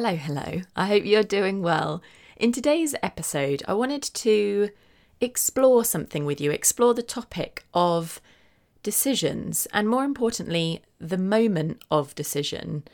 Hello, 0.00 0.14
hello. 0.14 0.62
I 0.76 0.86
hope 0.86 1.04
you're 1.04 1.24
doing 1.24 1.60
well. 1.60 2.00
In 2.36 2.52
today's 2.52 2.94
episode, 3.02 3.64
I 3.66 3.74
wanted 3.74 4.04
to 4.04 4.68
explore 5.20 5.84
something 5.84 6.24
with 6.24 6.40
you, 6.40 6.52
explore 6.52 6.94
the 6.94 7.02
topic 7.02 7.64
of 7.74 8.20
decisions, 8.84 9.66
and 9.72 9.88
more 9.88 10.04
importantly, 10.04 10.82
the 11.00 11.18
moment 11.18 11.82
of 11.90 12.14
decision. 12.14 12.84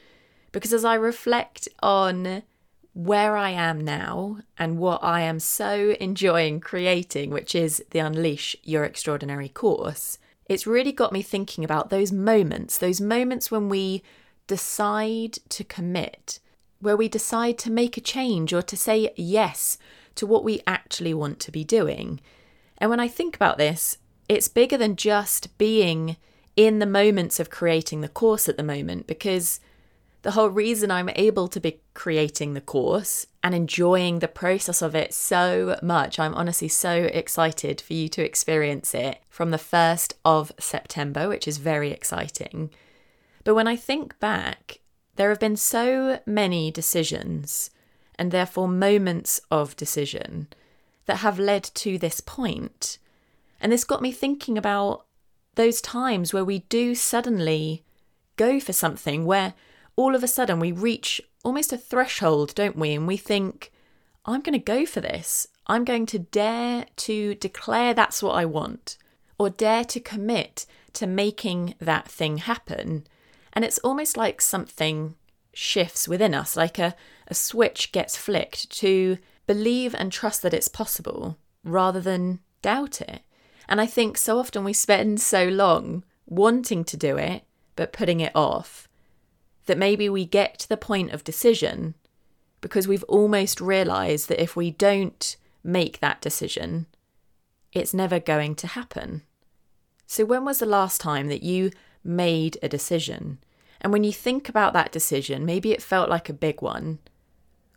Because 0.51 0.73
as 0.73 0.83
I 0.83 0.95
reflect 0.95 1.69
on 1.83 2.43
where 2.95 3.37
I 3.37 3.51
am 3.51 3.83
now 3.83 4.39
and 4.59 4.79
what 4.79 5.05
I 5.05 5.21
am 5.21 5.41
so 5.41 5.95
enjoying 6.01 6.59
creating, 6.59 7.29
which 7.29 7.55
is 7.55 7.85
the 7.91 7.99
Unleash 7.99 8.57
Your 8.63 8.83
Extraordinary 8.83 9.51
course, 9.51 10.17
it's 10.47 10.67
really 10.67 10.91
got 10.91 11.13
me 11.13 11.21
thinking 11.21 11.65
about 11.65 11.91
those 11.91 12.13
moments, 12.13 12.79
those 12.79 13.03
moments 13.03 13.51
when 13.51 13.69
we 13.69 14.03
decide 14.47 15.35
to 15.51 15.65
commit, 15.65 16.41
where 16.85 16.97
we 16.97 17.09
decide 17.09 17.59
to 17.59 17.73
make 17.73 17.97
a 17.97 18.01
change 18.01 18.53
or 18.53 18.63
to 18.63 18.77
say 18.77 19.13
yes 19.17 19.79
to 20.15 20.27
what 20.27 20.45
we 20.45 20.63
actually 20.67 21.15
want 21.15 21.41
to 21.41 21.51
be 21.51 21.65
doing. 21.65 22.21
And 22.79 22.91
when 22.91 23.01
I 23.01 23.09
think 23.09 23.35
about 23.35 23.59
this, 23.59 23.99
it's 24.29 24.49
bigger 24.49 24.77
than 24.77 24.97
just 24.97 25.57
being 25.59 26.17
in 26.57 26.79
the 26.79 26.87
moments 26.87 27.41
of 27.41 27.51
creating 27.51 28.01
the 28.01 28.09
course 28.09 28.49
at 28.49 28.57
the 28.57 28.63
moment 28.63 29.07
because 29.07 29.61
the 30.23 30.31
whole 30.31 30.49
reason 30.49 30.91
I'm 30.91 31.11
able 31.17 31.49
to 31.49 31.61
be 31.61 31.81
creating 31.93 32.55
the 32.55 32.61
course 32.61 33.27
and 33.43 33.55
enjoying 33.55 34.21
the 34.21 34.29
process 34.29 34.81
of 34.81 34.95
it 34.95 35.13
so 35.13 35.79
much, 35.83 36.19
I'm 36.19 36.35
honestly 36.35 36.69
so 36.69 36.93
excited 37.13 37.81
for 37.81 37.93
you 37.93 38.09
to 38.11 38.25
experience 38.25 38.95
it 38.95 39.19
from 39.29 39.51
the 39.51 39.59
1st 39.59 40.15
of 40.25 40.53
September, 40.59 41.29
which 41.29 41.47
is 41.47 41.59
very 41.59 41.91
exciting. 41.91 42.71
But 43.43 43.55
when 43.55 43.69
I 43.69 43.77
think 43.77 44.19
back, 44.19 44.81
there 45.17 45.29
have 45.29 45.41
been 45.41 45.57
so 45.57 46.21
many 46.27 46.71
decisions 46.71 47.71
and 48.17 48.31
therefore 48.31 48.69
moments 48.69 49.41
of 49.51 49.77
decision 49.77 50.49
that 51.07 51.19
have 51.19 51.39
led 51.39 51.65
to 51.65 51.99
this 51.99 52.21
point. 52.21 52.99
And 53.61 53.73
this 53.73 53.85
got 53.85 54.03
me 54.03 54.13
thinking 54.13 54.57
about 54.59 55.07
those 55.55 55.81
times 55.81 56.33
where 56.33 56.45
we 56.45 56.61
do 56.61 56.95
suddenly 56.95 57.85
go 58.37 58.59
for 58.59 58.73
something 58.73 59.25
where 59.25 59.55
all 59.97 60.15
of 60.15 60.25
a 60.25 60.29
sudden 60.29 60.59
we 60.59 60.73
reach 60.73 61.21
almost 61.45 61.73
a 61.73 61.79
threshold, 61.79 62.55
don't 62.55 62.77
we? 62.77 62.93
And 62.95 63.07
we 63.07 63.17
think, 63.17 63.71
I'm 64.25 64.41
going 64.41 64.59
to 64.59 64.59
go 64.59 64.87
for 64.87 65.01
this. 65.01 65.47
I'm 65.67 65.85
going 65.85 66.07
to 66.07 66.19
dare 66.19 66.87
to 66.97 67.35
declare 67.37 67.95
that's 67.95 68.23
what 68.23 68.35
I 68.35 68.45
want, 68.45 68.99
or 69.39 69.51
dare 69.51 69.85
to 69.85 70.01
commit 70.01 70.67
to 70.95 71.07
making 71.07 71.75
that 71.81 72.09
thing 72.09 72.39
happen. 72.39 73.07
And 73.55 73.65
it's 73.65 73.79
almost 73.79 74.17
like 74.17 74.41
something 74.41 75.15
shifts 75.53 76.09
within 76.09 76.35
us, 76.35 76.57
like 76.57 76.79
a, 76.79 76.95
a 77.29 77.35
switch 77.35 77.93
gets 77.93 78.17
flicked 78.17 78.71
to 78.79 79.19
believe 79.47 79.95
and 79.95 80.11
trust 80.11 80.43
that 80.43 80.55
it's 80.55 80.69
possible 80.69 81.39
rather 81.63 82.01
than 82.01 82.41
doubt 82.63 83.01
it. 83.01 83.23
And 83.69 83.81
I 83.81 83.87
think 83.87 84.19
so 84.19 84.39
often 84.39 84.65
we 84.65 84.73
spend 84.73 85.21
so 85.21 85.47
long 85.49 86.05
wanting 86.27 86.85
to 86.85 86.97
do 86.97 87.17
it, 87.17 87.45
but 87.77 87.93
putting 87.93 88.21
it 88.21 88.33
off 88.35 88.89
that 89.67 89.79
maybe 89.79 90.09
we 90.09 90.25
get 90.25 90.59
to 90.59 90.69
the 90.69 90.77
point 90.77 91.13
of 91.13 91.25
decision 91.25 91.95
because 92.61 92.89
we've 92.89 93.05
almost 93.05 93.61
realized 93.61 94.29
that 94.29 94.43
if 94.43 94.57
we 94.57 94.71
don't 94.71 95.37
make 95.63 96.01
that 96.01 96.21
decision, 96.21 96.87
it's 97.73 97.95
never 97.95 98.21
going 98.21 98.55
to 98.57 98.67
happen. 98.67 99.23
So, 100.07 100.25
when 100.25 100.45
was 100.45 100.59
the 100.59 100.67
last 100.67 101.01
time 101.01 101.29
that 101.29 101.43
you 101.43 101.71
made 102.05 102.59
a 102.63 102.69
decision? 102.69 103.39
And 103.81 103.93
when 103.93 104.05
you 104.05 104.13
think 104.13 104.49
about 104.49 104.73
that 104.73 104.93
decision, 104.93 105.45
maybe 105.45 105.73
it 105.73 105.83
felt 105.83 106.09
like 106.09 106.29
a 106.29 106.35
big 106.35 106.63
one. 106.63 106.99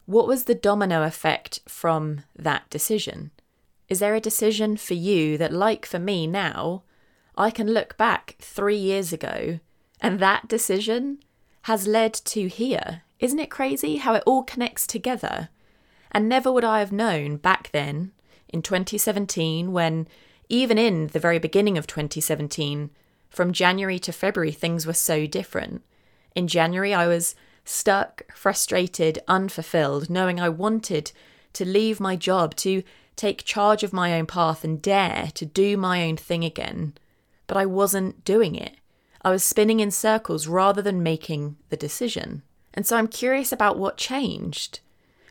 What 0.06 0.28
was 0.28 0.46
the 0.46 0.56
domino 0.56 1.04
effect 1.04 1.60
from 1.68 2.22
that 2.36 2.70
decision? 2.70 3.32
Is 3.90 4.00
there 4.00 4.16
a 4.16 4.22
decision 4.22 4.78
for 4.78 4.94
you 4.94 5.38
that, 5.38 5.54
like 5.54 5.86
for 5.86 6.00
me 6.00 6.28
now, 6.28 6.84
I 7.38 7.52
can 7.52 7.68
look 7.68 7.98
back 7.98 8.36
three 8.40 8.78
years 8.78 9.14
ago 9.14 9.60
and 10.02 10.20
that 10.20 10.48
decision 10.48 11.20
has 11.64 11.88
led 11.88 12.14
to 12.14 12.48
here. 12.48 13.02
Isn't 13.20 13.40
it 13.40 13.52
crazy 13.52 13.98
how 13.98 14.14
it 14.14 14.24
all 14.26 14.44
connects 14.44 14.88
together? 14.88 15.50
And 16.12 16.30
never 16.30 16.52
would 16.52 16.64
I 16.64 16.80
have 16.80 16.92
known 16.92 17.38
back 17.38 17.70
then, 17.72 18.12
in 18.48 18.62
2017, 18.62 19.72
when 19.74 20.08
even 20.50 20.78
in 20.78 21.08
the 21.08 21.20
very 21.20 21.40
beginning 21.40 21.78
of 21.78 21.86
2017, 21.86 22.90
from 23.30 23.52
January 23.52 24.00
to 24.00 24.12
February, 24.12 24.52
things 24.52 24.86
were 24.86 24.94
so 24.94 25.28
different. 25.28 25.84
In 26.36 26.48
January, 26.48 26.94
I 26.94 27.08
was 27.08 27.36
stuck, 27.66 28.24
frustrated, 28.34 29.20
unfulfilled, 29.28 30.10
knowing 30.10 30.40
I 30.40 30.50
wanted 30.50 31.12
to 31.54 31.66
leave 31.66 32.00
my 32.00 32.16
job, 32.16 32.56
to 32.58 32.84
take 33.16 33.44
charge 33.44 33.84
of 33.84 33.92
my 33.92 34.18
own 34.18 34.26
path 34.26 34.64
and 34.64 34.82
dare 34.82 35.30
to 35.34 35.46
do 35.46 35.76
my 35.76 36.04
own 36.04 36.18
thing 36.18 36.44
again. 36.44 36.94
But 37.48 37.58
I 37.58 37.66
wasn't 37.66 38.24
doing 38.24 38.56
it. 38.56 38.76
I 39.24 39.32
was 39.32 39.44
spinning 39.44 39.80
in 39.80 39.92
circles 39.92 40.48
rather 40.48 40.82
than 40.82 41.04
making 41.04 41.58
the 41.70 41.78
decision. 41.78 42.44
And 42.74 42.86
so 42.86 42.96
I'm 42.96 43.08
curious 43.08 43.52
about 43.52 43.80
what 43.80 43.98
changed. 43.98 44.80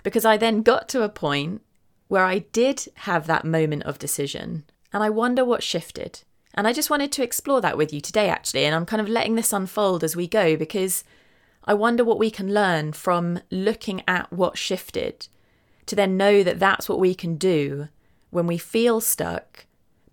Because 0.03 0.25
I 0.25 0.37
then 0.37 0.63
got 0.63 0.89
to 0.91 1.03
a 1.03 1.09
point 1.09 1.63
where 2.09 2.25
I 2.25 2.41
did 2.41 2.89
have 2.95 3.27
that 3.27 3.45
moment 3.45 3.85
of 3.85 3.99
decision, 3.99 4.65
and 4.93 5.03
I 5.03 5.11
wonder 5.11 5.45
what 5.45 5.63
shifted. 5.63 6.23
And 6.57 6.67
I 6.67 6.73
just 6.73 6.91
wanted 6.91 7.13
to 7.13 7.23
explore 7.23 7.61
that 7.61 7.77
with 7.77 7.93
you 7.93 8.01
today, 8.01 8.29
actually. 8.29 8.65
And 8.65 8.75
I'm 8.75 8.87
kind 8.87 9.01
of 9.01 9.09
letting 9.09 9.35
this 9.35 9.53
unfold 9.53 10.03
as 10.03 10.17
we 10.17 10.27
go 10.27 10.57
because 10.57 11.05
I 11.65 11.75
wonder 11.75 12.05
what 12.05 12.19
we 12.19 12.31
can 12.31 12.55
learn 12.55 12.93
from 12.93 13.41
looking 13.51 14.03
at 14.09 14.33
what 14.33 14.57
shifted 14.57 15.29
to 15.87 15.95
then 15.95 16.17
know 16.17 16.43
that 16.43 16.59
that's 16.59 16.89
what 16.89 16.99
we 16.99 17.15
can 17.15 17.37
do 17.37 17.89
when 18.31 18.47
we 18.47 18.59
feel 18.59 19.01
stuck 19.01 19.67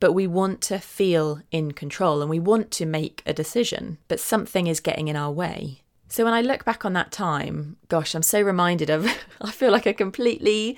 but 0.03 0.11
we 0.11 0.27
want 0.27 0.59
to 0.59 0.79
feel 0.79 1.39
in 1.49 1.71
control 1.71 2.19
and 2.19 2.29
we 2.29 2.37
want 2.37 2.71
to 2.71 2.85
make 2.85 3.23
a 3.25 3.31
decision, 3.31 3.97
but 4.09 4.19
something 4.19 4.67
is 4.67 4.81
getting 4.81 5.07
in 5.07 5.15
our 5.15 5.31
way. 5.31 5.81
So 6.09 6.25
when 6.25 6.33
I 6.33 6.41
look 6.41 6.65
back 6.65 6.83
on 6.83 6.91
that 6.91 7.13
time, 7.13 7.77
gosh, 7.87 8.13
I'm 8.13 8.21
so 8.21 8.41
reminded 8.41 8.89
of, 8.89 9.05
I 9.41 9.49
feel 9.51 9.71
like 9.71 9.85
a 9.85 9.93
completely 9.93 10.77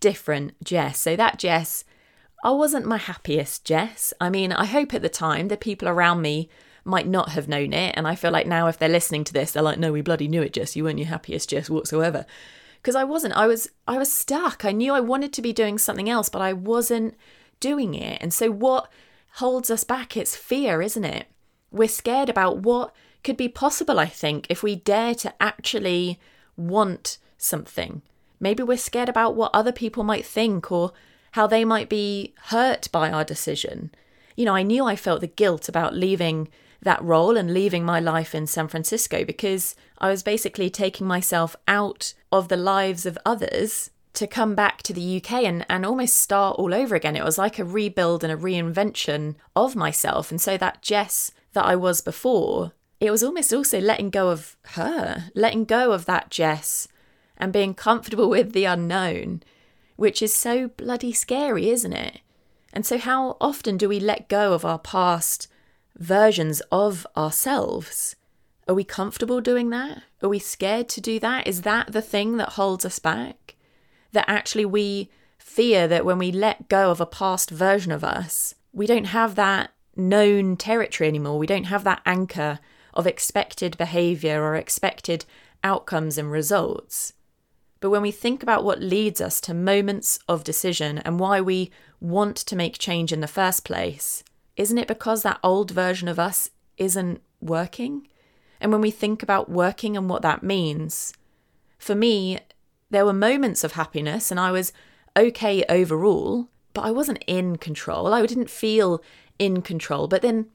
different 0.00 0.60
Jess. 0.64 0.98
So 0.98 1.14
that 1.14 1.38
Jess, 1.38 1.84
I 2.46 2.50
wasn't 2.50 2.86
my 2.86 2.96
happiest 2.96 3.64
Jess. 3.64 4.14
I 4.20 4.30
mean, 4.30 4.52
I 4.52 4.66
hope 4.66 4.94
at 4.94 5.02
the 5.02 5.08
time 5.08 5.48
the 5.48 5.56
people 5.56 5.88
around 5.88 6.22
me 6.22 6.48
might 6.84 7.08
not 7.08 7.30
have 7.30 7.48
known 7.48 7.72
it. 7.72 7.92
And 7.96 8.06
I 8.06 8.14
feel 8.14 8.30
like 8.30 8.46
now 8.46 8.68
if 8.68 8.78
they're 8.78 8.88
listening 8.88 9.24
to 9.24 9.32
this, 9.32 9.50
they're 9.50 9.64
like, 9.64 9.80
no, 9.80 9.90
we 9.90 10.00
bloody 10.00 10.28
knew 10.28 10.42
it, 10.42 10.52
Jess. 10.52 10.76
You 10.76 10.84
weren't 10.84 11.00
your 11.00 11.08
happiest 11.08 11.50
Jess 11.50 11.68
whatsoever. 11.68 12.24
Because 12.80 12.94
I 12.94 13.02
wasn't. 13.02 13.36
I 13.36 13.48
was 13.48 13.68
I 13.88 13.98
was 13.98 14.12
stuck. 14.12 14.64
I 14.64 14.70
knew 14.70 14.94
I 14.94 15.00
wanted 15.00 15.32
to 15.32 15.42
be 15.42 15.52
doing 15.52 15.76
something 15.76 16.08
else, 16.08 16.28
but 16.28 16.40
I 16.40 16.52
wasn't 16.52 17.16
doing 17.58 17.94
it. 17.94 18.22
And 18.22 18.32
so, 18.32 18.52
what 18.52 18.92
holds 19.32 19.68
us 19.68 19.82
back? 19.82 20.16
It's 20.16 20.36
fear, 20.36 20.80
isn't 20.80 21.04
it? 21.04 21.26
We're 21.72 21.88
scared 21.88 22.28
about 22.28 22.58
what 22.58 22.94
could 23.24 23.36
be 23.36 23.48
possible, 23.48 23.98
I 23.98 24.06
think, 24.06 24.46
if 24.48 24.62
we 24.62 24.76
dare 24.76 25.16
to 25.16 25.34
actually 25.42 26.20
want 26.56 27.18
something. 27.38 28.02
Maybe 28.38 28.62
we're 28.62 28.76
scared 28.76 29.08
about 29.08 29.34
what 29.34 29.50
other 29.52 29.72
people 29.72 30.04
might 30.04 30.24
think 30.24 30.70
or 30.70 30.92
how 31.36 31.46
they 31.46 31.66
might 31.66 31.90
be 31.90 32.32
hurt 32.44 32.90
by 32.90 33.10
our 33.10 33.22
decision. 33.22 33.90
You 34.36 34.46
know, 34.46 34.54
I 34.54 34.62
knew 34.62 34.86
I 34.86 34.96
felt 34.96 35.20
the 35.20 35.26
guilt 35.26 35.68
about 35.68 35.94
leaving 35.94 36.48
that 36.80 37.04
role 37.04 37.36
and 37.36 37.52
leaving 37.52 37.84
my 37.84 38.00
life 38.00 38.34
in 38.34 38.46
San 38.46 38.68
Francisco 38.68 39.22
because 39.22 39.76
I 39.98 40.08
was 40.08 40.22
basically 40.22 40.70
taking 40.70 41.06
myself 41.06 41.54
out 41.68 42.14
of 42.32 42.48
the 42.48 42.56
lives 42.56 43.04
of 43.04 43.18
others 43.26 43.90
to 44.14 44.26
come 44.26 44.54
back 44.54 44.82
to 44.84 44.94
the 44.94 45.18
UK 45.18 45.44
and, 45.44 45.66
and 45.68 45.84
almost 45.84 46.14
start 46.14 46.58
all 46.58 46.72
over 46.72 46.94
again. 46.94 47.16
It 47.16 47.24
was 47.24 47.36
like 47.36 47.58
a 47.58 47.66
rebuild 47.66 48.24
and 48.24 48.32
a 48.32 48.36
reinvention 48.36 49.34
of 49.54 49.76
myself. 49.76 50.30
And 50.30 50.40
so 50.40 50.56
that 50.56 50.80
Jess 50.80 51.32
that 51.52 51.66
I 51.66 51.76
was 51.76 52.00
before, 52.00 52.72
it 52.98 53.10
was 53.10 53.22
almost 53.22 53.52
also 53.52 53.78
letting 53.78 54.08
go 54.08 54.30
of 54.30 54.56
her, 54.68 55.24
letting 55.34 55.66
go 55.66 55.92
of 55.92 56.06
that 56.06 56.30
Jess 56.30 56.88
and 57.36 57.52
being 57.52 57.74
comfortable 57.74 58.30
with 58.36 58.52
the 58.52 58.64
unknown, 58.64 59.42
which 59.96 60.22
is 60.22 60.34
so 60.34 60.68
bloody 60.68 61.12
scary, 61.12 61.70
isn't 61.70 61.92
it? 61.92 62.20
And 62.72 62.86
so, 62.86 62.98
how 62.98 63.36
often 63.40 63.76
do 63.76 63.88
we 63.88 63.98
let 63.98 64.28
go 64.28 64.52
of 64.52 64.64
our 64.64 64.78
past 64.78 65.48
versions 65.96 66.60
of 66.70 67.06
ourselves? 67.16 68.16
Are 68.68 68.74
we 68.74 68.84
comfortable 68.84 69.40
doing 69.40 69.70
that? 69.70 70.02
Are 70.22 70.28
we 70.28 70.38
scared 70.38 70.88
to 70.90 71.00
do 71.00 71.18
that? 71.20 71.46
Is 71.46 71.62
that 71.62 71.92
the 71.92 72.02
thing 72.02 72.36
that 72.36 72.50
holds 72.50 72.84
us 72.84 72.98
back? 72.98 73.56
that 74.16 74.28
actually 74.28 74.64
we 74.64 75.10
fear 75.38 75.86
that 75.86 76.04
when 76.04 76.18
we 76.18 76.32
let 76.32 76.68
go 76.68 76.90
of 76.90 77.00
a 77.00 77.06
past 77.06 77.50
version 77.50 77.92
of 77.92 78.02
us, 78.02 78.54
we 78.72 78.86
don't 78.86 79.06
have 79.06 79.34
that 79.34 79.70
known 79.94 80.56
territory 80.56 81.08
anymore. 81.08 81.38
We 81.38 81.46
don't 81.46 81.64
have 81.64 81.84
that 81.84 82.02
anchor 82.06 82.58
of 82.94 83.06
expected 83.06 83.76
behavior 83.76 84.42
or 84.42 84.56
expected 84.56 85.26
outcomes 85.62 86.16
and 86.16 86.30
results. 86.30 87.12
But 87.80 87.90
when 87.90 88.02
we 88.02 88.10
think 88.10 88.42
about 88.42 88.64
what 88.64 88.80
leads 88.80 89.20
us 89.20 89.40
to 89.42 89.54
moments 89.54 90.18
of 90.28 90.44
decision 90.44 90.98
and 90.98 91.20
why 91.20 91.40
we 91.40 91.70
want 92.00 92.36
to 92.36 92.56
make 92.56 92.78
change 92.78 93.12
in 93.12 93.20
the 93.20 93.26
first 93.26 93.64
place, 93.64 94.24
isn't 94.56 94.78
it 94.78 94.88
because 94.88 95.22
that 95.22 95.40
old 95.42 95.70
version 95.70 96.08
of 96.08 96.18
us 96.18 96.50
isn't 96.78 97.20
working? 97.40 98.08
And 98.60 98.72
when 98.72 98.80
we 98.80 98.90
think 98.90 99.22
about 99.22 99.50
working 99.50 99.96
and 99.96 100.08
what 100.08 100.22
that 100.22 100.42
means, 100.42 101.12
For 101.78 101.94
me, 101.94 102.38
there 102.90 103.04
were 103.04 103.12
moments 103.12 103.64
of 103.64 103.72
happiness 103.72 104.30
and 104.30 104.40
I 104.40 104.50
was 104.50 104.72
okay 105.16 105.64
overall, 105.68 106.48
but 106.72 106.82
I 106.82 106.90
wasn't 106.90 107.22
in 107.26 107.56
control. 107.56 108.12
I 108.12 108.24
didn't 108.26 108.50
feel 108.50 109.02
in 109.38 109.62
control, 109.62 110.08
but 110.08 110.22
then 110.22 110.46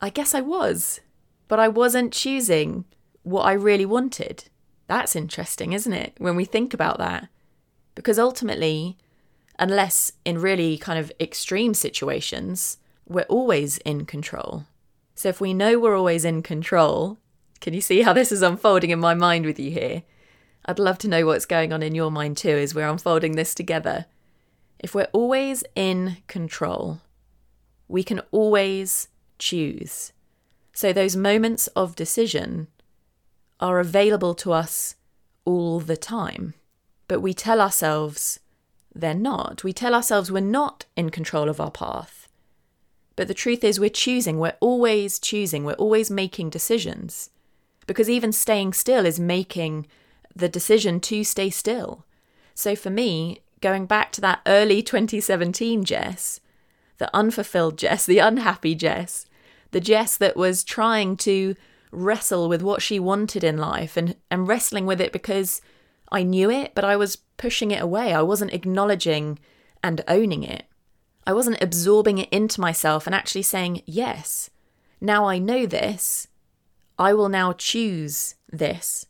I 0.00 0.10
guess 0.10 0.34
I 0.34 0.40
was. 0.40 1.00
But 1.48 1.58
I 1.58 1.68
wasn't 1.68 2.12
choosing 2.12 2.84
what 3.22 3.42
I 3.42 3.52
really 3.52 3.86
wanted. 3.86 4.44
That's 4.90 5.14
interesting, 5.14 5.72
isn't 5.72 5.92
it? 5.92 6.14
When 6.18 6.34
we 6.34 6.44
think 6.44 6.74
about 6.74 6.98
that. 6.98 7.28
Because 7.94 8.18
ultimately, 8.18 8.98
unless 9.56 10.10
in 10.24 10.40
really 10.40 10.76
kind 10.78 10.98
of 10.98 11.12
extreme 11.20 11.74
situations, 11.74 12.76
we're 13.06 13.22
always 13.28 13.78
in 13.78 14.04
control. 14.04 14.64
So 15.14 15.28
if 15.28 15.40
we 15.40 15.54
know 15.54 15.78
we're 15.78 15.96
always 15.96 16.24
in 16.24 16.42
control, 16.42 17.18
can 17.60 17.72
you 17.72 17.80
see 17.80 18.02
how 18.02 18.12
this 18.12 18.32
is 18.32 18.42
unfolding 18.42 18.90
in 18.90 18.98
my 18.98 19.14
mind 19.14 19.46
with 19.46 19.60
you 19.60 19.70
here? 19.70 20.02
I'd 20.66 20.80
love 20.80 20.98
to 20.98 21.08
know 21.08 21.24
what's 21.24 21.46
going 21.46 21.72
on 21.72 21.84
in 21.84 21.94
your 21.94 22.10
mind 22.10 22.36
too 22.36 22.48
as 22.48 22.74
we're 22.74 22.88
unfolding 22.88 23.36
this 23.36 23.54
together. 23.54 24.06
If 24.80 24.92
we're 24.92 25.08
always 25.12 25.62
in 25.76 26.16
control, 26.26 27.00
we 27.86 28.02
can 28.02 28.22
always 28.32 29.06
choose. 29.38 30.12
So 30.72 30.92
those 30.92 31.14
moments 31.14 31.68
of 31.68 31.94
decision 31.94 32.66
are 33.60 33.78
available 33.78 34.34
to 34.34 34.52
us 34.52 34.96
all 35.44 35.80
the 35.80 35.96
time. 35.96 36.54
But 37.08 37.20
we 37.20 37.34
tell 37.34 37.60
ourselves 37.60 38.40
they're 38.94 39.14
not. 39.14 39.62
We 39.62 39.72
tell 39.72 39.94
ourselves 39.94 40.32
we're 40.32 40.40
not 40.40 40.86
in 40.96 41.10
control 41.10 41.48
of 41.48 41.60
our 41.60 41.70
path. 41.70 42.28
But 43.16 43.28
the 43.28 43.34
truth 43.34 43.62
is, 43.62 43.78
we're 43.78 43.90
choosing. 43.90 44.38
We're 44.38 44.56
always 44.60 45.18
choosing. 45.18 45.64
We're 45.64 45.74
always 45.74 46.10
making 46.10 46.50
decisions. 46.50 47.30
Because 47.86 48.08
even 48.08 48.32
staying 48.32 48.72
still 48.72 49.04
is 49.04 49.20
making 49.20 49.86
the 50.34 50.48
decision 50.48 51.00
to 51.00 51.24
stay 51.24 51.50
still. 51.50 52.04
So 52.54 52.74
for 52.74 52.90
me, 52.90 53.40
going 53.60 53.86
back 53.86 54.12
to 54.12 54.20
that 54.22 54.40
early 54.46 54.82
2017 54.82 55.84
Jess, 55.84 56.40
the 56.98 57.14
unfulfilled 57.14 57.78
Jess, 57.78 58.06
the 58.06 58.18
unhappy 58.18 58.74
Jess, 58.74 59.26
the 59.70 59.80
Jess 59.80 60.16
that 60.16 60.36
was 60.36 60.64
trying 60.64 61.16
to 61.18 61.54
wrestle 61.90 62.48
with 62.48 62.62
what 62.62 62.82
she 62.82 62.98
wanted 62.98 63.44
in 63.44 63.58
life 63.58 63.96
and, 63.96 64.16
and 64.30 64.46
wrestling 64.46 64.86
with 64.86 65.00
it 65.00 65.12
because 65.12 65.60
I 66.10 66.22
knew 66.22 66.50
it, 66.50 66.72
but 66.74 66.84
I 66.84 66.96
was 66.96 67.16
pushing 67.36 67.70
it 67.70 67.82
away. 67.82 68.12
I 68.12 68.22
wasn't 68.22 68.52
acknowledging 68.52 69.38
and 69.82 70.04
owning 70.08 70.42
it. 70.42 70.64
I 71.26 71.32
wasn't 71.32 71.62
absorbing 71.62 72.18
it 72.18 72.28
into 72.30 72.60
myself 72.60 73.06
and 73.06 73.14
actually 73.14 73.42
saying, 73.42 73.82
yes, 73.86 74.50
now 75.00 75.26
I 75.26 75.38
know 75.38 75.66
this. 75.66 76.28
I 76.98 77.12
will 77.14 77.28
now 77.28 77.52
choose 77.52 78.34
this. 78.50 79.06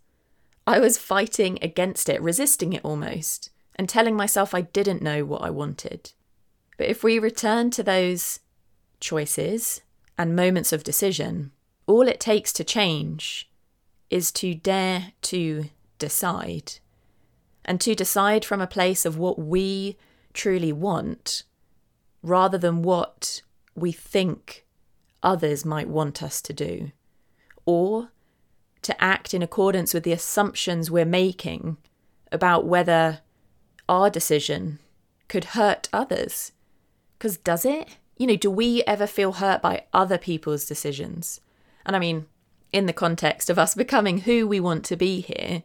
I 0.67 0.79
was 0.79 0.99
fighting 0.99 1.59
against 1.63 2.09
it, 2.09 2.23
resisting 2.23 2.73
it 2.73 2.85
almost, 2.85 3.51
and 3.75 3.89
telling 3.89 4.15
myself 4.15 4.55
I 4.55 4.61
didn't 4.61 5.03
know 5.03 5.25
what 5.25 5.43
I 5.43 5.51
wanted. 5.51 6.13
But 6.77 6.89
if 6.89 7.03
we 7.03 7.19
return 7.19 7.71
to 7.71 7.83
those 7.83 8.41
choices 9.01 9.83
and 10.17 10.37
moments 10.37 10.73
of 10.73 10.85
decision, 10.85 11.53
all 11.91 12.07
it 12.07 12.21
takes 12.21 12.53
to 12.55 12.65
change 12.65 13.51
is 14.11 14.31
to 14.33 14.55
dare 14.55 15.13
to 15.23 15.71
decide. 15.99 16.75
And 17.65 17.81
to 17.81 17.95
decide 17.95 18.45
from 18.45 18.61
a 18.61 18.67
place 18.67 19.05
of 19.05 19.19
what 19.19 19.39
we 19.39 19.97
truly 20.33 20.73
want 20.73 21.43
rather 22.23 22.59
than 22.59 22.83
what 22.83 23.43
we 23.75 23.93
think 23.93 24.65
others 25.23 25.65
might 25.65 25.89
want 25.89 26.23
us 26.23 26.41
to 26.43 26.53
do. 26.53 26.93
Or 27.67 28.11
to 28.83 29.03
act 29.03 29.35
in 29.35 29.43
accordance 29.43 29.93
with 29.93 30.05
the 30.05 30.13
assumptions 30.13 30.91
we're 30.91 31.05
making 31.05 31.77
about 32.33 32.67
whether 32.67 33.21
our 33.89 34.09
decision 34.09 34.79
could 35.29 35.45
hurt 35.57 35.89
others. 35.93 36.53
Because 37.19 37.37
does 37.37 37.65
it? 37.65 37.97
You 38.17 38.27
know, 38.27 38.37
do 38.37 38.51
we 38.51 38.83
ever 38.87 39.07
feel 39.07 39.33
hurt 39.33 39.61
by 39.61 39.85
other 39.93 40.19
people's 40.19 40.65
decisions? 40.65 41.41
And 41.85 41.97
I 41.97 41.99
mean, 41.99 42.27
in 42.73 42.87
the 42.87 42.93
context 42.93 43.51
of 43.51 43.59
us 43.59 43.75
becoming 43.75 44.19
who 44.19 44.47
we 44.47 44.61
want 44.61 44.85
to 44.87 44.97
be 44.97 45.21
here, 45.21 45.63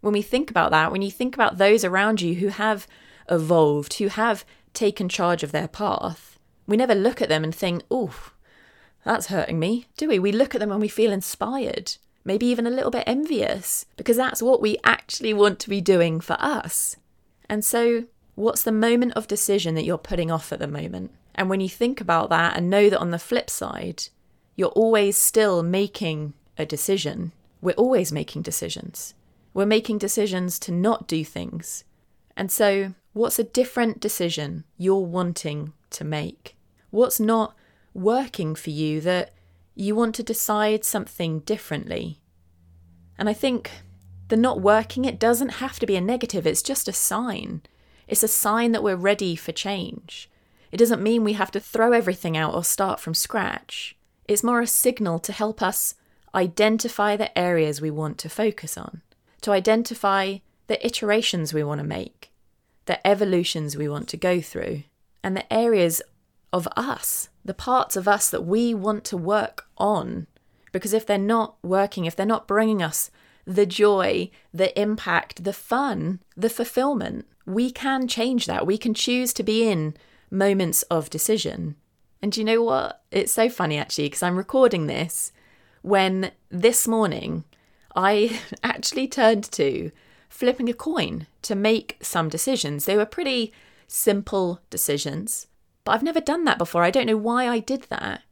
when 0.00 0.12
we 0.12 0.22
think 0.22 0.50
about 0.50 0.70
that, 0.72 0.90
when 0.90 1.02
you 1.02 1.10
think 1.10 1.34
about 1.34 1.58
those 1.58 1.84
around 1.84 2.20
you 2.20 2.34
who 2.36 2.48
have 2.48 2.86
evolved, 3.30 3.94
who 3.94 4.08
have 4.08 4.44
taken 4.74 5.08
charge 5.08 5.42
of 5.42 5.52
their 5.52 5.68
path, 5.68 6.38
we 6.66 6.76
never 6.76 6.94
look 6.94 7.22
at 7.22 7.28
them 7.28 7.44
and 7.44 7.54
think, 7.54 7.82
oh, 7.90 8.32
that's 9.04 9.26
hurting 9.26 9.58
me, 9.58 9.86
do 9.96 10.08
we? 10.08 10.18
We 10.18 10.32
look 10.32 10.54
at 10.54 10.60
them 10.60 10.72
and 10.72 10.80
we 10.80 10.88
feel 10.88 11.12
inspired, 11.12 11.96
maybe 12.24 12.46
even 12.46 12.66
a 12.66 12.70
little 12.70 12.90
bit 12.90 13.04
envious, 13.06 13.86
because 13.96 14.16
that's 14.16 14.42
what 14.42 14.60
we 14.60 14.78
actually 14.84 15.32
want 15.32 15.58
to 15.60 15.70
be 15.70 15.80
doing 15.80 16.20
for 16.20 16.36
us. 16.38 16.96
And 17.48 17.64
so, 17.64 18.04
what's 18.34 18.62
the 18.62 18.72
moment 18.72 19.12
of 19.14 19.28
decision 19.28 19.74
that 19.74 19.84
you're 19.84 19.98
putting 19.98 20.30
off 20.30 20.52
at 20.52 20.58
the 20.58 20.66
moment? 20.66 21.12
And 21.34 21.48
when 21.48 21.60
you 21.60 21.68
think 21.68 22.00
about 22.00 22.28
that 22.30 22.56
and 22.56 22.70
know 22.70 22.88
that 22.90 23.00
on 23.00 23.10
the 23.10 23.18
flip 23.18 23.50
side, 23.50 24.04
you're 24.62 24.70
always 24.70 25.18
still 25.18 25.60
making 25.60 26.34
a 26.56 26.64
decision. 26.64 27.32
We're 27.60 27.72
always 27.72 28.12
making 28.12 28.42
decisions. 28.42 29.12
We're 29.52 29.66
making 29.66 29.98
decisions 29.98 30.60
to 30.60 30.70
not 30.70 31.08
do 31.08 31.24
things. 31.24 31.82
And 32.36 32.48
so, 32.48 32.94
what's 33.12 33.40
a 33.40 33.54
different 33.58 33.98
decision 33.98 34.62
you're 34.78 35.00
wanting 35.00 35.72
to 35.90 36.04
make? 36.04 36.54
What's 36.90 37.18
not 37.18 37.56
working 37.92 38.54
for 38.54 38.70
you 38.70 39.00
that 39.00 39.32
you 39.74 39.96
want 39.96 40.14
to 40.14 40.22
decide 40.22 40.84
something 40.84 41.40
differently? 41.40 42.20
And 43.18 43.28
I 43.28 43.32
think 43.32 43.68
the 44.28 44.36
not 44.36 44.60
working, 44.60 45.04
it 45.04 45.18
doesn't 45.18 45.58
have 45.64 45.80
to 45.80 45.86
be 45.86 45.96
a 45.96 46.00
negative, 46.00 46.46
it's 46.46 46.62
just 46.62 46.86
a 46.86 46.92
sign. 46.92 47.62
It's 48.06 48.22
a 48.22 48.28
sign 48.28 48.70
that 48.70 48.84
we're 48.84 48.94
ready 48.94 49.34
for 49.34 49.50
change. 49.50 50.30
It 50.70 50.76
doesn't 50.76 51.02
mean 51.02 51.24
we 51.24 51.32
have 51.32 51.50
to 51.50 51.58
throw 51.58 51.90
everything 51.90 52.36
out 52.36 52.54
or 52.54 52.62
start 52.62 53.00
from 53.00 53.12
scratch. 53.12 53.96
It's 54.28 54.44
more 54.44 54.60
a 54.60 54.66
signal 54.66 55.18
to 55.20 55.32
help 55.32 55.62
us 55.62 55.94
identify 56.34 57.16
the 57.16 57.36
areas 57.38 57.80
we 57.80 57.90
want 57.90 58.18
to 58.18 58.28
focus 58.28 58.78
on, 58.78 59.02
to 59.42 59.50
identify 59.50 60.38
the 60.66 60.84
iterations 60.86 61.52
we 61.52 61.64
want 61.64 61.80
to 61.80 61.86
make, 61.86 62.30
the 62.86 63.04
evolutions 63.06 63.76
we 63.76 63.88
want 63.88 64.08
to 64.08 64.16
go 64.16 64.40
through, 64.40 64.84
and 65.22 65.36
the 65.36 65.52
areas 65.52 66.02
of 66.52 66.68
us, 66.76 67.28
the 67.44 67.54
parts 67.54 67.96
of 67.96 68.06
us 68.06 68.30
that 68.30 68.44
we 68.44 68.72
want 68.74 69.04
to 69.04 69.16
work 69.16 69.66
on. 69.76 70.26
Because 70.70 70.92
if 70.92 71.04
they're 71.04 71.18
not 71.18 71.56
working, 71.62 72.04
if 72.04 72.16
they're 72.16 72.24
not 72.24 72.48
bringing 72.48 72.82
us 72.82 73.10
the 73.44 73.66
joy, 73.66 74.30
the 74.54 74.78
impact, 74.80 75.44
the 75.44 75.52
fun, 75.52 76.20
the 76.36 76.48
fulfillment, 76.48 77.26
we 77.44 77.70
can 77.70 78.06
change 78.06 78.46
that. 78.46 78.66
We 78.66 78.78
can 78.78 78.94
choose 78.94 79.32
to 79.34 79.42
be 79.42 79.68
in 79.68 79.94
moments 80.30 80.82
of 80.84 81.10
decision 81.10 81.74
and 82.22 82.36
you 82.36 82.44
know 82.44 82.62
what? 82.62 83.02
It's 83.10 83.32
so 83.32 83.48
funny 83.50 83.76
actually, 83.76 84.04
because 84.04 84.22
I'm 84.22 84.36
recording 84.36 84.86
this 84.86 85.32
when 85.82 86.30
this 86.50 86.86
morning 86.86 87.44
I 87.96 88.40
actually 88.62 89.08
turned 89.08 89.44
to 89.52 89.90
flipping 90.28 90.68
a 90.68 90.74
coin 90.74 91.26
to 91.42 91.54
make 91.54 91.98
some 92.00 92.28
decisions. 92.28 92.84
They 92.84 92.96
were 92.96 93.04
pretty 93.04 93.52
simple 93.86 94.60
decisions, 94.70 95.48
but 95.84 95.92
I've 95.92 96.02
never 96.02 96.20
done 96.20 96.44
that 96.44 96.58
before. 96.58 96.84
I 96.84 96.90
don't 96.90 97.06
know 97.06 97.16
why 97.16 97.48
I 97.48 97.58
did 97.58 97.82
that. 97.90 98.22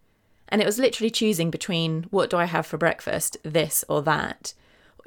And 0.49 0.63
it 0.63 0.67
was 0.67 0.79
literally 0.79 1.11
choosing 1.11 1.51
between 1.51 2.05
what 2.11 2.31
do 2.31 2.37
I 2.37 2.47
have 2.47 2.67
for 2.67 2.79
breakfast, 2.79 3.37
this 3.43 3.85
or 3.89 4.03
that. 4.03 4.55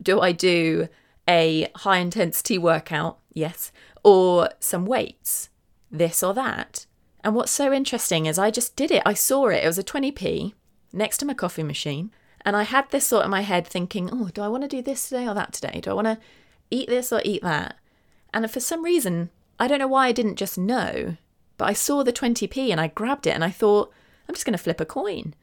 Do 0.02 0.22
I 0.22 0.32
do 0.32 0.88
a 1.28 1.70
high 1.78 1.98
intensity 1.98 2.58
workout? 2.58 3.20
Yes. 3.34 3.72
Or 4.04 4.50
some 4.60 4.86
weights? 4.86 5.50
This 5.92 6.24
or 6.24 6.34
that. 6.34 6.86
And 7.24 7.36
what's 7.36 7.51
so 7.51 7.72
interesting 7.72 8.25
is 8.25 8.38
I 8.38 8.51
just 8.51 8.75
did 8.75 8.92
it. 8.92 9.03
I 9.06 9.13
saw 9.13 9.48
it. 9.48 9.63
It 9.63 9.68
was 9.68 9.77
a 9.77 9.84
20p 9.84 10.53
next 10.92 11.18
to 11.18 11.25
my 11.25 11.34
coffee 11.34 11.63
machine. 11.63 12.12
And 12.46 12.56
I 12.56 12.63
had 12.63 12.89
this 12.89 13.08
thought 13.08 13.24
in 13.24 13.32
my 13.32 13.42
head 13.42 13.65
thinking, 13.65 14.10
oh, 14.12 14.30
do 14.34 14.42
I 14.42 14.50
want 14.50 14.63
to 14.63 14.68
do 14.68 14.82
this 14.82 15.08
today 15.08 15.27
or 15.27 15.34
that 15.34 15.53
today? 15.53 15.80
Do 15.82 15.92
I 15.92 15.94
want 15.94 16.08
to 16.08 16.18
eat 16.70 16.89
this 16.89 17.13
or 17.13 17.22
eat 17.24 17.42
that? 17.42 17.77
And 18.34 18.50
for 18.51 18.60
some 18.60 18.84
reason, 18.84 19.30
I 19.60 19.68
don't 19.68 19.80
know 19.80 19.88
why 19.88 20.08
I 20.08 20.12
didn't 20.12 20.36
just 20.36 20.58
know, 20.58 21.15
but 21.58 21.70
I 21.70 21.74
saw 21.74 22.03
the 22.03 22.12
20p 22.12 22.70
and 22.70 22.82
I 22.82 22.88
grabbed 22.88 23.27
it 23.27 23.36
and 23.36 23.44
I 23.44 23.50
thought, 23.50 23.94
I'm 24.27 24.36
just 24.36 24.46
going 24.46 24.58
to 24.58 24.63
flip 24.63 24.82
a 24.82 24.86
coin. 24.86 25.36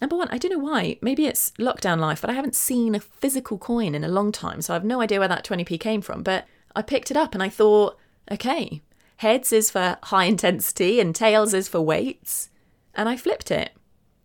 Number 0.00 0.16
one, 0.16 0.28
I 0.30 0.38
don't 0.38 0.50
know 0.50 0.58
why. 0.58 0.98
Maybe 1.00 1.26
it's 1.26 1.52
lockdown 1.52 1.98
life, 1.98 2.20
but 2.20 2.28
I 2.28 2.34
haven't 2.34 2.56
seen 2.56 2.94
a 2.94 3.00
physical 3.00 3.56
coin 3.56 3.94
in 3.94 4.04
a 4.04 4.08
long 4.08 4.32
time. 4.32 4.60
So 4.60 4.74
I 4.74 4.76
have 4.76 4.84
no 4.84 5.00
idea 5.00 5.18
where 5.18 5.28
that 5.28 5.44
20p 5.44 5.80
came 5.80 6.02
from. 6.02 6.22
But 6.22 6.46
I 6.76 6.82
picked 6.82 7.10
it 7.10 7.16
up 7.16 7.32
and 7.32 7.42
I 7.42 7.48
thought, 7.48 7.96
okay, 8.30 8.82
Heads 9.16 9.52
is 9.52 9.70
for 9.70 9.98
high 10.04 10.24
intensity 10.24 11.00
and 11.00 11.14
tails 11.14 11.54
is 11.54 11.68
for 11.68 11.80
weights. 11.80 12.50
And 12.94 13.08
I 13.08 13.16
flipped 13.16 13.50
it. 13.50 13.70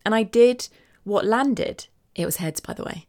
And 0.06 0.16
I 0.16 0.24
did 0.24 0.68
what 1.04 1.26
landed. 1.26 1.88
It 2.16 2.26
was 2.26 2.38
heads, 2.38 2.60
by 2.60 2.74
the 2.74 2.84
way. 2.84 3.06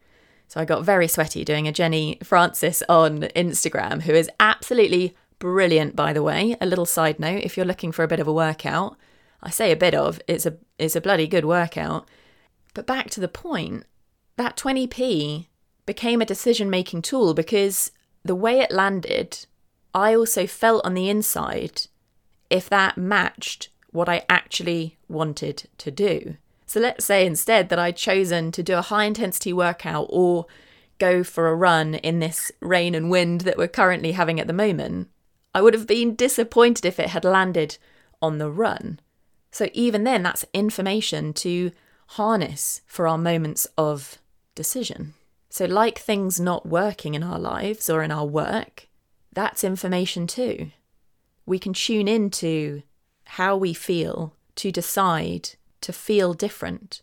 So 0.49 0.61
I 0.61 0.65
got 0.65 0.85
very 0.85 1.07
sweaty 1.07 1.45
doing 1.45 1.69
a 1.69 1.73
Jenny 1.73 2.19
Francis 2.25 2.83
on 2.89 3.21
Instagram, 3.37 4.03
who 4.03 4.13
is 4.13 4.31
absolutely 4.41 5.15
brilliant, 5.39 5.95
by 5.95 6.13
the 6.13 6.23
way. 6.23 6.57
A 6.61 6.67
little 6.67 6.87
side 6.87 7.21
note 7.21 7.45
if 7.45 7.57
you're 7.57 7.67
looking 7.67 7.93
for 7.93 8.03
a 8.03 8.09
bit 8.09 8.21
of 8.21 8.27
a 8.27 8.33
workout, 8.33 8.97
I 9.43 9.51
say 9.51 9.71
a 9.71 9.77
bit 9.77 9.95
of, 9.95 10.21
it's 10.27 10.47
a, 10.47 10.57
it's 10.79 10.97
a 10.97 11.01
bloody 11.01 11.27
good 11.27 11.45
workout. 11.45 12.09
But 12.75 12.87
back 12.87 13.11
to 13.11 13.21
the 13.21 13.29
point, 13.29 13.85
that 14.37 14.57
20p 14.57 15.47
became 15.87 16.21
a 16.21 16.27
decision 16.27 16.69
making 16.69 17.03
tool 17.03 17.33
because 17.35 17.93
the 18.25 18.35
way 18.35 18.61
it 18.61 18.71
landed, 18.71 19.47
I 19.95 20.15
also 20.15 20.47
felt 20.47 20.85
on 20.85 20.95
the 20.95 21.09
inside 21.09 21.83
if 22.49 22.69
that 22.69 22.97
matched 22.99 23.69
what 23.91 24.09
I 24.09 24.25
actually 24.29 24.99
wanted 25.09 25.69
to 25.79 25.91
do. 25.91 26.37
So 26.67 26.79
let's 26.79 27.05
say 27.05 27.27
instead 27.27 27.69
that 27.69 27.79
I'd 27.79 27.97
chosen 27.97 28.53
to 28.53 28.63
do 28.63 28.77
a 28.77 28.83
high 28.83 29.05
intensity 29.05 29.53
workout 29.53 30.07
or 30.11 30.47
go 30.99 31.25
for 31.25 31.49
a 31.49 31.55
run 31.55 31.97
in 31.97 32.21
this 32.21 32.53
rain 32.61 32.95
and 32.95 33.11
wind 33.11 33.41
that 33.41 33.59
we're 33.59 33.67
currently 33.67 34.13
having 34.13 34.39
at 34.39 34.47
the 34.47 34.53
moment. 34.53 35.09
I 35.53 35.63
would 35.63 35.75
have 35.75 35.87
been 35.87 36.15
disappointed 36.15 36.85
if 36.85 37.01
it 37.01 37.09
had 37.09 37.25
landed 37.25 37.79
on 38.23 38.39
the 38.39 38.51
run. 38.51 39.01
So 39.51 39.69
even 39.73 40.05
then, 40.05 40.23
that's 40.23 40.45
information 40.55 41.33
to 41.35 41.73
harness 42.09 42.83
for 42.87 43.09
our 43.09 43.19
moments 43.19 43.67
of 43.77 44.19
decision. 44.55 45.15
So, 45.49 45.65
like 45.65 45.99
things 45.99 46.39
not 46.39 46.67
working 46.67 47.15
in 47.15 47.25
our 47.25 47.39
lives 47.39 47.91
or 47.91 48.05
in 48.05 48.13
our 48.13 48.27
work, 48.27 48.87
that's 49.33 49.65
information 49.65 50.27
too. 50.27 50.71
We 51.47 51.59
can 51.59 51.73
tune 51.73 52.09
into 52.09 52.83
how 53.25 53.57
we 53.57 53.73
feel 53.73 54.35
to 54.57 54.73
decide 54.73 55.51
to 55.81 55.93
feel 55.93 56.35
different, 56.35 57.03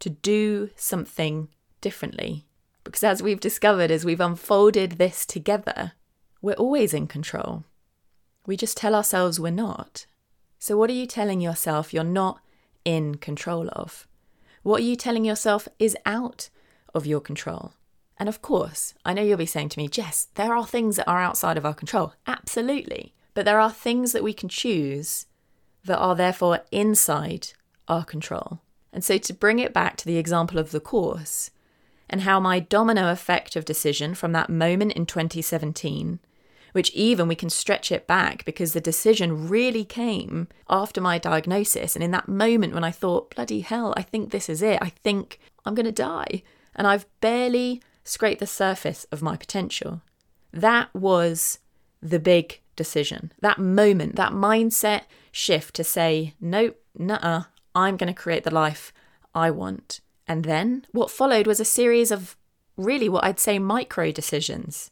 to 0.00 0.10
do 0.10 0.70
something 0.76 1.48
differently. 1.80 2.44
Because 2.84 3.04
as 3.04 3.22
we've 3.22 3.40
discovered, 3.40 3.90
as 3.90 4.04
we've 4.04 4.20
unfolded 4.20 4.92
this 4.92 5.24
together, 5.24 5.92
we're 6.40 6.54
always 6.54 6.94
in 6.94 7.06
control. 7.06 7.64
We 8.46 8.56
just 8.56 8.76
tell 8.76 8.94
ourselves 8.94 9.40
we're 9.40 9.50
not. 9.50 10.06
So, 10.58 10.76
what 10.76 10.90
are 10.90 10.94
you 10.94 11.06
telling 11.06 11.40
yourself 11.40 11.92
you're 11.92 12.04
not 12.04 12.40
in 12.84 13.16
control 13.16 13.68
of? 13.72 14.06
What 14.62 14.80
are 14.80 14.84
you 14.84 14.96
telling 14.96 15.24
yourself 15.24 15.68
is 15.78 15.96
out 16.04 16.50
of 16.94 17.06
your 17.06 17.20
control? 17.20 17.72
And 18.18 18.28
of 18.28 18.42
course, 18.42 18.94
I 19.04 19.12
know 19.12 19.22
you'll 19.22 19.38
be 19.38 19.46
saying 19.46 19.70
to 19.70 19.78
me, 19.78 19.88
Jess, 19.88 20.28
there 20.34 20.54
are 20.54 20.66
things 20.66 20.96
that 20.96 21.08
are 21.08 21.20
outside 21.20 21.56
of 21.56 21.64
our 21.64 21.74
control. 21.74 22.14
Absolutely. 22.26 23.14
But 23.34 23.44
there 23.44 23.60
are 23.60 23.70
things 23.70 24.12
that 24.12 24.24
we 24.24 24.32
can 24.32 24.48
choose 24.48 25.26
that 25.84 25.98
are 25.98 26.16
therefore 26.16 26.60
inside 26.72 27.48
our 27.86 28.04
control. 28.04 28.60
And 28.92 29.04
so, 29.04 29.18
to 29.18 29.32
bring 29.32 29.58
it 29.58 29.72
back 29.72 29.96
to 29.98 30.06
the 30.06 30.16
example 30.16 30.58
of 30.58 30.70
the 30.70 30.80
course 30.80 31.50
and 32.10 32.22
how 32.22 32.40
my 32.40 32.58
domino 32.58 33.12
effect 33.12 33.54
of 33.54 33.64
decision 33.64 34.14
from 34.14 34.32
that 34.32 34.48
moment 34.48 34.92
in 34.94 35.06
2017, 35.06 36.18
which 36.72 36.90
even 36.92 37.28
we 37.28 37.34
can 37.34 37.50
stretch 37.50 37.92
it 37.92 38.06
back 38.06 38.44
because 38.44 38.72
the 38.72 38.80
decision 38.80 39.48
really 39.48 39.84
came 39.84 40.48
after 40.68 41.00
my 41.00 41.18
diagnosis. 41.18 41.94
And 41.94 42.02
in 42.02 42.10
that 42.12 42.28
moment 42.28 42.74
when 42.74 42.84
I 42.84 42.90
thought, 42.90 43.34
bloody 43.34 43.60
hell, 43.60 43.94
I 43.96 44.02
think 44.02 44.30
this 44.30 44.48
is 44.48 44.62
it, 44.62 44.78
I 44.80 44.88
think 44.88 45.38
I'm 45.64 45.74
going 45.74 45.86
to 45.86 45.92
die. 45.92 46.42
And 46.74 46.86
I've 46.86 47.06
barely 47.20 47.82
scraped 48.08 48.40
the 48.40 48.46
surface 48.46 49.04
of 49.12 49.22
my 49.22 49.36
potential. 49.36 50.02
That 50.52 50.92
was 50.94 51.58
the 52.00 52.18
big 52.18 52.60
decision. 52.76 53.32
That 53.40 53.58
moment, 53.58 54.16
that 54.16 54.32
mindset 54.32 55.02
shift 55.30 55.74
to 55.76 55.84
say, 55.84 56.34
nope, 56.40 56.80
nah, 56.96 57.44
I'm 57.74 57.96
going 57.96 58.12
to 58.12 58.22
create 58.22 58.44
the 58.44 58.54
life 58.54 58.92
I 59.34 59.50
want. 59.50 60.00
And 60.26 60.44
then 60.44 60.86
what 60.92 61.10
followed 61.10 61.46
was 61.46 61.60
a 61.60 61.64
series 61.64 62.10
of 62.10 62.36
really 62.76 63.08
what 63.08 63.24
I'd 63.24 63.40
say 63.40 63.58
micro 63.58 64.10
decisions 64.12 64.90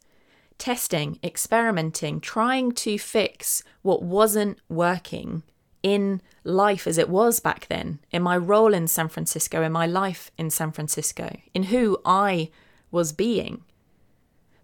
testing, 0.58 1.18
experimenting, 1.22 2.18
trying 2.18 2.72
to 2.72 2.98
fix 2.98 3.62
what 3.82 4.02
wasn't 4.02 4.58
working 4.70 5.42
in 5.82 6.20
life 6.44 6.86
as 6.86 6.96
it 6.96 7.10
was 7.10 7.40
back 7.40 7.66
then, 7.68 7.98
in 8.10 8.22
my 8.22 8.36
role 8.36 8.72
in 8.72 8.88
San 8.88 9.08
Francisco, 9.08 9.62
in 9.62 9.70
my 9.70 9.86
life 9.86 10.30
in 10.38 10.48
San 10.48 10.72
Francisco, 10.72 11.36
in 11.52 11.64
who 11.64 11.98
I 12.06 12.50
was 12.96 13.12
being. 13.12 13.62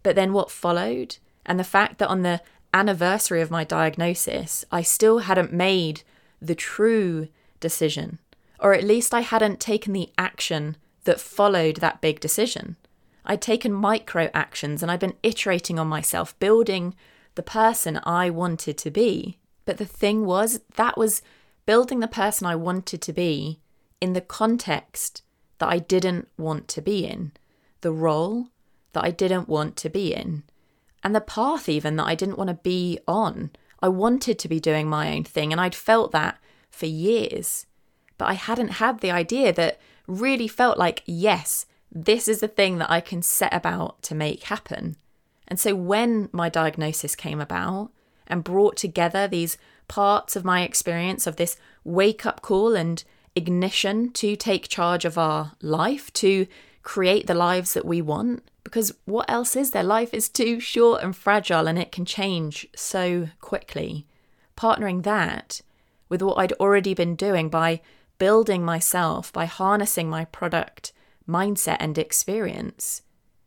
But 0.02 0.16
then 0.16 0.32
what 0.32 0.50
followed, 0.50 1.18
and 1.46 1.60
the 1.60 1.72
fact 1.76 1.98
that 1.98 2.08
on 2.08 2.22
the 2.22 2.40
anniversary 2.74 3.40
of 3.40 3.50
my 3.50 3.62
diagnosis, 3.62 4.64
I 4.72 4.82
still 4.82 5.18
hadn't 5.18 5.52
made 5.52 6.02
the 6.40 6.56
true 6.56 7.28
decision, 7.60 8.18
or 8.58 8.72
at 8.74 8.82
least 8.82 9.14
I 9.14 9.20
hadn't 9.20 9.60
taken 9.60 9.92
the 9.92 10.10
action 10.18 10.76
that 11.04 11.20
followed 11.20 11.76
that 11.76 12.00
big 12.00 12.18
decision. 12.18 12.76
I'd 13.24 13.42
taken 13.42 13.72
micro 13.72 14.30
actions 14.34 14.82
and 14.82 14.90
I'd 14.90 15.00
been 15.00 15.18
iterating 15.22 15.78
on 15.78 15.86
myself, 15.86 16.36
building 16.40 16.94
the 17.34 17.42
person 17.42 18.00
I 18.04 18.30
wanted 18.30 18.76
to 18.78 18.90
be. 18.90 19.38
But 19.64 19.76
the 19.76 19.84
thing 19.84 20.24
was, 20.26 20.60
that 20.74 20.98
was 20.98 21.22
building 21.66 22.00
the 22.00 22.08
person 22.08 22.46
I 22.46 22.56
wanted 22.56 23.00
to 23.02 23.12
be 23.12 23.60
in 24.00 24.14
the 24.14 24.20
context 24.20 25.22
that 25.58 25.68
I 25.68 25.78
didn't 25.78 26.28
want 26.36 26.66
to 26.68 26.82
be 26.82 27.06
in, 27.06 27.32
the 27.82 27.92
role 27.92 28.48
that 28.92 29.04
I 29.04 29.10
didn't 29.10 29.48
want 29.48 29.76
to 29.76 29.90
be 29.90 30.14
in, 30.14 30.42
and 31.04 31.14
the 31.14 31.20
path 31.20 31.68
even 31.68 31.96
that 31.96 32.06
I 32.06 32.14
didn't 32.14 32.38
want 32.38 32.48
to 32.48 32.54
be 32.54 32.98
on. 33.06 33.50
I 33.80 33.88
wanted 33.88 34.38
to 34.38 34.48
be 34.48 34.60
doing 34.60 34.88
my 34.88 35.14
own 35.14 35.24
thing, 35.24 35.52
and 35.52 35.60
I'd 35.60 35.74
felt 35.74 36.12
that 36.12 36.38
for 36.70 36.86
years. 36.86 37.66
But 38.18 38.28
I 38.28 38.34
hadn't 38.34 38.72
had 38.72 39.00
the 39.00 39.10
idea 39.10 39.52
that 39.52 39.80
really 40.06 40.48
felt 40.48 40.78
like, 40.78 41.02
yes, 41.06 41.66
this 41.90 42.28
is 42.28 42.40
the 42.40 42.48
thing 42.48 42.78
that 42.78 42.90
I 42.90 43.00
can 43.00 43.22
set 43.22 43.52
about 43.52 44.02
to 44.04 44.14
make 44.14 44.44
happen. 44.44 44.96
And 45.48 45.58
so 45.58 45.74
when 45.74 46.28
my 46.32 46.48
diagnosis 46.48 47.14
came 47.14 47.40
about 47.40 47.90
and 48.26 48.44
brought 48.44 48.76
together 48.76 49.26
these 49.26 49.58
parts 49.88 50.36
of 50.36 50.44
my 50.44 50.62
experience 50.62 51.26
of 51.26 51.36
this 51.36 51.56
wake 51.84 52.24
up 52.24 52.40
call 52.40 52.74
and 52.74 53.02
ignition 53.34 54.10
to 54.12 54.36
take 54.36 54.68
charge 54.68 55.04
of 55.04 55.18
our 55.18 55.52
life, 55.60 56.12
to 56.14 56.46
create 56.82 57.26
the 57.26 57.34
lives 57.34 57.74
that 57.74 57.84
we 57.84 58.02
want, 58.02 58.42
because 58.64 58.94
what 59.04 59.28
else 59.28 59.56
is 59.56 59.70
there? 59.70 59.82
Life 59.82 60.14
is 60.14 60.28
too 60.28 60.60
short 60.60 61.02
and 61.02 61.14
fragile 61.14 61.66
and 61.66 61.78
it 61.78 61.92
can 61.92 62.04
change 62.04 62.66
so 62.74 63.28
quickly. 63.40 64.06
Partnering 64.56 65.02
that 65.02 65.60
with 66.08 66.22
what 66.22 66.38
I'd 66.38 66.52
already 66.54 66.94
been 66.94 67.16
doing 67.16 67.48
by 67.48 67.80
building 68.18 68.64
myself, 68.64 69.32
by 69.32 69.46
harnessing 69.46 70.08
my 70.08 70.24
product 70.26 70.92
mindset 71.28 71.78
and 71.80 71.96
experience, 71.98 73.02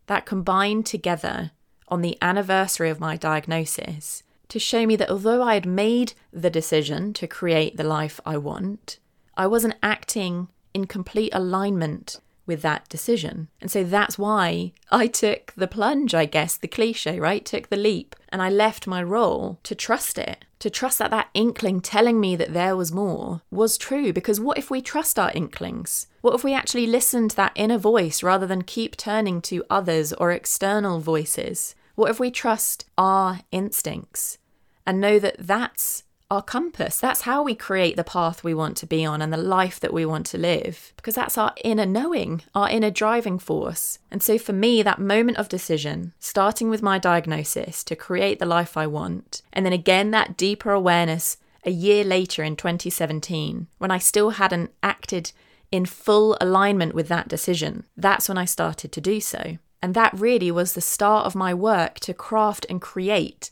that 0.08 0.25
combined 0.25 0.86
together 0.86 1.51
on 1.88 2.01
the 2.01 2.18
anniversary 2.22 2.89
of 2.89 3.00
my 3.00 3.15
diagnosis 3.15 4.24
to 4.50 4.60
show 4.60 4.86
me 4.86 4.96
that 4.96 5.10
although 5.10 5.44
I 5.44 5.56
had 5.56 5.65
made 5.65 6.13
the 6.32 6.50
decision 6.50 7.13
to 7.13 7.27
create 7.27 7.77
the 7.77 7.84
life 7.84 8.20
I 8.25 8.38
want, 8.38 9.00
I 9.38 9.48
wasn't 9.48 9.75
acting 9.82 10.50
in 10.74 10.86
complete 10.86 11.34
alignment 11.34 12.20
with 12.46 12.62
that 12.62 12.88
decision. 12.90 13.48
And 13.62 13.72
so 13.72 13.84
that's 13.84 14.18
why 14.18 14.74
I 14.92 15.08
took 15.08 15.54
the 15.56 15.68
plunge, 15.68 16.14
I 16.14 16.25
guess, 16.25 16.58
the 16.58 16.68
cliche, 16.68 17.20
right? 17.20 17.46
Took 17.46 17.70
the 17.70 17.78
leap 17.78 18.16
and 18.30 18.42
I 18.42 18.50
left 18.50 18.88
my 18.88 19.02
role 19.02 19.60
to 19.64 19.75
trust 19.75 20.18
it, 20.18 20.46
to 20.60 20.70
trust 20.70 21.00
that 21.00 21.12
that 21.12 21.30
inkling 21.34 21.82
telling 21.82 22.20
me 22.20 22.36
that 22.36 22.54
there 22.54 22.75
was 22.75 22.92
more 22.92 23.42
was 23.52 23.78
true. 23.78 24.14
Because 24.14 24.40
what 24.40 24.58
if 24.58 24.70
we 24.70 24.82
trust 24.82 25.18
our 25.20 25.32
inklings? 25.34 26.08
What 26.22 26.36
if 26.36 26.44
we 26.44 26.54
actually 26.54 26.88
listen 26.88 27.30
to 27.30 27.36
that 27.36 27.54
inner 27.56 27.78
voice 27.78 28.24
rather 28.24 28.48
than 28.48 28.64
keep 28.64 28.98
turning 28.98 29.42
to 29.44 29.64
others 29.70 30.14
or 30.14 30.32
external 30.32 31.00
voices? 31.00 31.75
What 31.96 32.10
if 32.10 32.20
we 32.20 32.32
trust 32.32 32.86
our 32.98 33.42
instincts 33.52 34.38
and 34.86 35.02
know 35.02 35.18
that 35.20 35.36
that's 35.40 36.04
our 36.32 36.41
compass. 36.41 37.00
That's 37.00 37.22
how 37.22 37.44
we 37.44 37.53
create 37.53 37.96
the 37.96 38.03
path 38.03 38.44
we 38.44 38.53
want 38.53 38.77
to 38.77 38.88
be 38.88 39.05
on 39.05 39.22
and 39.22 39.32
the 39.32 39.38
life 39.38 39.79
that 39.79 39.94
we 39.94 40.05
want 40.05 40.25
to 40.27 40.38
live, 40.38 40.94
because 40.96 41.15
that's 41.15 41.38
our 41.38 41.53
inner 41.63 41.86
knowing, 41.86 42.41
our 42.55 42.70
inner 42.70 42.89
driving 42.89 43.38
force. 43.38 44.00
And 44.10 44.24
so 44.24 44.38
for 44.38 44.53
me, 44.53 44.82
that 44.82 45.00
moment 45.00 45.38
of 45.38 45.50
decision, 45.50 46.13
starting 46.20 46.70
with 46.70 46.82
my 46.82 46.98
diagnosis 46.98 47.84
to 47.84 47.96
create 47.96 48.39
the 48.39 48.46
life 48.46 48.75
I 48.75 48.88
want, 48.88 49.44
and 49.53 49.65
then 49.65 49.74
again 49.74 50.12
that 50.12 50.38
deeper 50.38 50.72
awareness 50.72 51.38
a 51.63 51.72
year 51.72 52.03
later 52.03 52.44
in 52.44 52.55
2017, 52.55 53.67
when 53.77 53.91
I 53.91 53.98
still 53.98 54.32
hadn't 54.32 54.72
acted 54.82 55.32
in 55.72 55.86
full 55.86 56.38
alignment 56.41 56.94
with 56.94 57.08
that 57.08 57.27
decision, 57.27 57.86
that's 57.98 58.29
when 58.29 58.38
I 58.38 58.46
started 58.46 58.91
to 58.91 59.01
do 59.01 59.20
so. 59.20 59.58
And 59.82 59.94
that 59.94 60.13
really 60.13 60.51
was 60.51 60.74
the 60.74 60.82
start 60.82 61.25
of 61.25 61.36
my 61.36 61.53
work 61.53 62.00
to 62.01 62.13
craft 62.13 62.65
and 62.70 62.82
create 62.82 63.51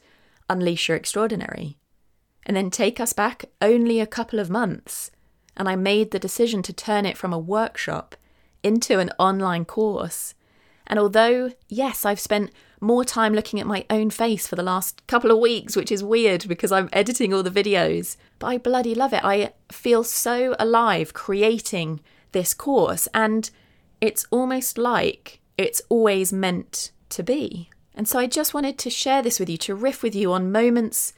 Unleash 0.50 0.88
Your 0.88 0.98
Extraordinary 0.98 1.78
and 2.46 2.56
then 2.56 2.70
take 2.70 3.00
us 3.00 3.14
back 3.14 3.46
only 3.62 4.00
a 4.00 4.08
couple 4.08 4.40
of 4.40 4.50
months. 4.50 5.12
And 5.56 5.70
I 5.70 5.76
made 5.76 6.12
the 6.12 6.20
decision 6.20 6.64
to 6.64 6.74
turn 6.74 7.06
it 7.06 7.18
from 7.18 7.32
a 7.32 7.40
workshop 7.40 8.16
into 8.64 9.00
an 9.00 9.12
online 9.20 9.66
course. 9.66 10.34
And 10.88 11.00
although, 11.00 11.52
yes, 11.70 12.06
I've 12.06 12.20
spent 12.20 12.52
more 12.82 13.06
time 13.06 13.34
looking 13.34 13.60
at 13.60 13.68
my 13.68 13.86
own 13.90 14.10
face 14.10 14.48
for 14.48 14.56
the 14.56 14.64
last 14.64 15.06
couple 15.08 15.32
of 15.32 15.40
weeks, 15.40 15.76
which 15.76 15.92
is 15.92 16.04
weird 16.04 16.48
because 16.48 16.72
I'm 16.72 16.90
editing 16.92 17.34
all 17.34 17.44
the 17.44 17.50
videos, 17.50 18.18
but 18.40 18.48
I 18.48 18.58
bloody 18.58 18.94
love 18.94 19.14
it. 19.14 19.24
I 19.24 19.54
feel 19.72 20.04
so 20.04 20.56
alive 20.60 21.14
creating 21.14 22.02
this 22.34 22.54
course, 22.54 23.08
and 23.14 23.50
it's 24.02 24.26
almost 24.32 24.78
like 24.78 25.40
it's 25.58 25.82
always 25.88 26.34
meant 26.34 26.92
to 27.10 27.24
be. 27.24 27.70
And 27.96 28.08
so 28.08 28.20
I 28.20 28.28
just 28.28 28.54
wanted 28.54 28.78
to 28.80 28.90
share 28.90 29.22
this 29.22 29.40
with 29.40 29.50
you, 29.50 29.58
to 29.60 29.76
riff 29.76 30.04
with 30.04 30.16
you 30.16 30.34
on 30.34 30.52
moments 30.52 31.14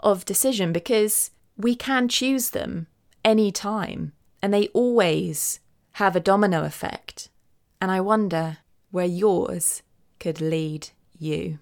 of 0.00 0.24
decision 0.24 0.72
because 0.72 1.30
we 1.56 1.74
can 1.74 2.08
choose 2.08 2.50
them 2.50 2.86
any 3.24 3.52
time 3.52 4.12
and 4.42 4.52
they 4.52 4.68
always 4.68 5.60
have 5.92 6.16
a 6.16 6.20
domino 6.20 6.64
effect. 6.64 7.28
And 7.80 7.90
I 7.90 8.00
wonder 8.00 8.58
where 8.90 9.06
yours 9.06 9.82
could 10.18 10.40
lead 10.40 10.90
you. 11.18 11.58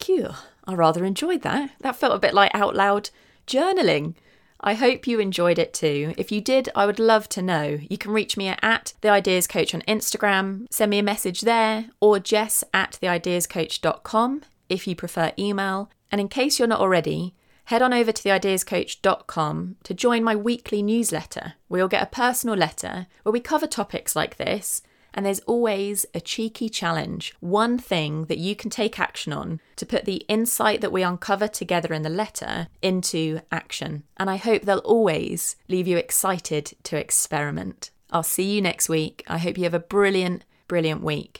Phew, 0.00 0.30
I 0.64 0.74
rather 0.74 1.04
enjoyed 1.04 1.42
that. 1.42 1.70
That 1.80 1.96
felt 1.96 2.14
a 2.14 2.20
bit 2.20 2.34
like 2.34 2.54
out 2.54 2.74
loud 2.74 3.10
journaling. 3.46 4.14
I 4.60 4.74
hope 4.74 5.06
you 5.06 5.20
enjoyed 5.20 5.58
it 5.58 5.74
too. 5.74 6.14
If 6.16 6.32
you 6.32 6.40
did, 6.40 6.68
I 6.74 6.86
would 6.86 6.98
love 6.98 7.28
to 7.30 7.42
know. 7.42 7.78
You 7.88 7.98
can 7.98 8.12
reach 8.12 8.36
me 8.36 8.48
at 8.48 8.94
The 9.00 9.08
Ideas 9.08 9.46
Coach 9.46 9.74
on 9.74 9.82
Instagram, 9.82 10.66
send 10.70 10.90
me 10.90 10.98
a 10.98 11.04
message 11.04 11.42
there, 11.42 11.86
or 12.00 12.18
jess 12.18 12.64
at 12.72 12.98
theideascoach.com 13.02 14.42
if 14.68 14.86
you 14.86 14.96
prefer 14.96 15.32
email. 15.38 15.90
And 16.10 16.20
in 16.20 16.28
case 16.28 16.58
you're 16.58 16.68
not 16.68 16.80
already, 16.80 17.34
head 17.66 17.82
on 17.82 17.92
over 17.92 18.10
to 18.10 18.22
theideascoach.com 18.22 19.76
to 19.84 19.94
join 19.94 20.24
my 20.24 20.34
weekly 20.34 20.82
newsletter, 20.82 21.54
where 21.68 21.80
you'll 21.80 21.88
get 21.88 22.02
a 22.02 22.06
personal 22.06 22.56
letter 22.56 23.06
where 23.22 23.32
we 23.32 23.40
cover 23.40 23.66
topics 23.66 24.16
like 24.16 24.36
this 24.36 24.82
and 25.16 25.24
there's 25.24 25.40
always 25.40 26.04
a 26.14 26.20
cheeky 26.20 26.68
challenge, 26.68 27.34
one 27.40 27.78
thing 27.78 28.26
that 28.26 28.38
you 28.38 28.54
can 28.54 28.68
take 28.68 29.00
action 29.00 29.32
on 29.32 29.60
to 29.76 29.86
put 29.86 30.04
the 30.04 30.22
insight 30.28 30.82
that 30.82 30.92
we 30.92 31.02
uncover 31.02 31.48
together 31.48 31.94
in 31.94 32.02
the 32.02 32.10
letter 32.10 32.68
into 32.82 33.40
action. 33.50 34.02
And 34.18 34.28
I 34.28 34.36
hope 34.36 34.62
they'll 34.62 34.78
always 34.78 35.56
leave 35.68 35.88
you 35.88 35.96
excited 35.96 36.74
to 36.82 36.98
experiment. 36.98 37.90
I'll 38.10 38.22
see 38.22 38.54
you 38.54 38.60
next 38.60 38.90
week. 38.90 39.24
I 39.26 39.38
hope 39.38 39.56
you 39.56 39.64
have 39.64 39.74
a 39.74 39.80
brilliant, 39.80 40.44
brilliant 40.68 41.02
week. 41.02 41.34